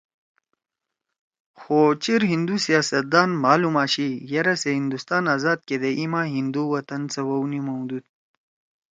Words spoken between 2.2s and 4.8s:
ہندُو سیاستدان مھال ہُم آشی یرأ سے